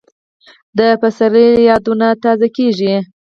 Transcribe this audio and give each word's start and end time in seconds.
د 0.77 0.79
سپرلي 1.17 1.63
یادونه 1.69 2.07
تازه 2.23 2.47
کېږي 2.57 2.93